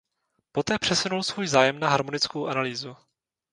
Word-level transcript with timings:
Poté 0.51 0.79
přesunul 0.79 1.23
svůj 1.23 1.47
zájem 1.47 1.79
na 1.79 1.89
harmonickou 1.89 2.47
analýzu. 2.47 2.95